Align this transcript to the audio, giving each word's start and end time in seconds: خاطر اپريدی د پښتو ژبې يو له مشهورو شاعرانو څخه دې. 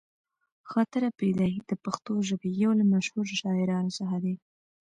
خاطر 0.71 1.01
اپريدی 1.11 1.53
د 1.69 1.71
پښتو 1.83 2.13
ژبې 2.29 2.49
يو 2.63 2.71
له 2.79 2.85
مشهورو 2.93 3.37
شاعرانو 3.41 3.95
څخه 3.99 4.15
دې. 4.23 4.35